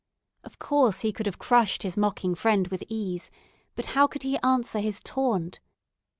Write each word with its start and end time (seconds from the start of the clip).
Of 0.43 0.57
course 0.57 1.01
he 1.01 1.13
could 1.13 1.27
have 1.27 1.37
crushed 1.37 1.83
his 1.83 1.95
mocking 1.95 2.33
friend 2.33 2.69
with 2.69 2.83
ease, 2.89 3.29
but 3.75 3.85
how 3.93 4.07
could 4.07 4.23
he 4.23 4.39
answer 4.39 4.79
his 4.79 4.99
taunt. 4.99 5.59